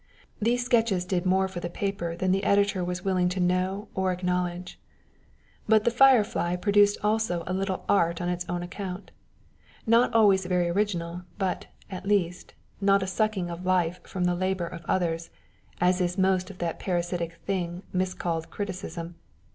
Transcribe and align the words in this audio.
These 0.41 0.65
sketches 0.65 1.05
did 1.05 1.27
more 1.27 1.47
for 1.47 1.59
the 1.59 1.69
paper 1.69 2.15
than 2.17 2.31
the 2.31 2.43
editor 2.43 2.83
was 2.83 3.05
willing 3.05 3.29
to 3.29 3.39
know 3.39 3.87
or 3.93 4.11
acknowledge. 4.11 4.79
But 5.67 5.83
"The 5.85 5.91
Firefly" 5.91 6.55
produced 6.55 6.97
also 7.03 7.43
a 7.45 7.53
little 7.53 7.85
art 7.87 8.19
on 8.19 8.27
its 8.27 8.43
own 8.49 8.63
account 8.63 9.11
not 9.85 10.11
always 10.11 10.43
very 10.47 10.69
original, 10.69 11.21
but, 11.37 11.67
at 11.91 12.07
least, 12.07 12.55
not 12.81 13.03
a 13.03 13.05
sucking 13.05 13.51
of 13.51 13.63
life 13.63 14.01
from 14.01 14.23
the 14.23 14.33
labor 14.33 14.65
of 14.65 14.83
others, 14.87 15.29
as 15.79 16.01
is 16.01 16.17
most 16.17 16.49
of 16.49 16.57
that 16.57 16.79
parasitic 16.79 17.35
thing 17.45 17.83
miscalled 17.93 18.49
criticism. 18.49 19.17